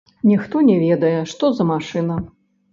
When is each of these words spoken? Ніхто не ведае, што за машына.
Ніхто 0.29 0.61
не 0.69 0.77
ведае, 0.85 1.13
што 1.35 1.53
за 1.61 1.71
машына. 1.75 2.21